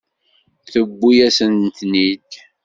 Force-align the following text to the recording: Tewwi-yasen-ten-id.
Tewwi-yasen-ten-id. 0.71 2.29